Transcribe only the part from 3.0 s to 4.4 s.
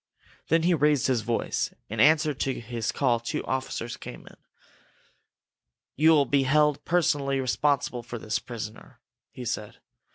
two officers came in.